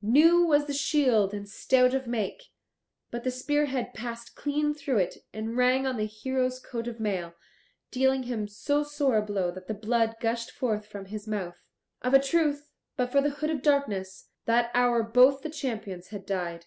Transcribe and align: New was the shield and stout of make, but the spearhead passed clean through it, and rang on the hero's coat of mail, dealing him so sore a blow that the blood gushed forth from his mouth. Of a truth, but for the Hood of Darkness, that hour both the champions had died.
New 0.00 0.44
was 0.46 0.66
the 0.66 0.72
shield 0.72 1.34
and 1.34 1.48
stout 1.48 1.92
of 1.92 2.06
make, 2.06 2.44
but 3.10 3.24
the 3.24 3.32
spearhead 3.32 3.92
passed 3.92 4.36
clean 4.36 4.72
through 4.72 4.98
it, 4.98 5.16
and 5.34 5.56
rang 5.56 5.88
on 5.88 5.96
the 5.96 6.06
hero's 6.06 6.60
coat 6.60 6.86
of 6.86 7.00
mail, 7.00 7.34
dealing 7.90 8.22
him 8.22 8.46
so 8.46 8.84
sore 8.84 9.16
a 9.16 9.22
blow 9.22 9.50
that 9.50 9.66
the 9.66 9.74
blood 9.74 10.14
gushed 10.20 10.52
forth 10.52 10.86
from 10.86 11.06
his 11.06 11.26
mouth. 11.26 11.64
Of 12.00 12.14
a 12.14 12.20
truth, 12.22 12.70
but 12.96 13.10
for 13.10 13.20
the 13.20 13.30
Hood 13.42 13.50
of 13.50 13.60
Darkness, 13.60 14.28
that 14.44 14.70
hour 14.72 15.02
both 15.02 15.42
the 15.42 15.50
champions 15.50 16.10
had 16.10 16.24
died. 16.24 16.66